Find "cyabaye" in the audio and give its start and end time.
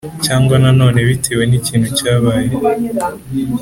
1.97-2.49